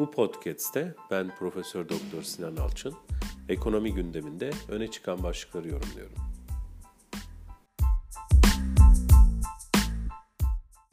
Bu 0.00 0.10
podcast'te 0.10 0.94
ben 1.10 1.34
Profesör 1.38 1.88
Doktor 1.88 2.22
Sinan 2.22 2.56
Alçın 2.56 2.94
ekonomi 3.48 3.94
gündeminde 3.94 4.50
öne 4.68 4.90
çıkan 4.90 5.22
başlıkları 5.22 5.68
yorumluyorum. 5.68 6.29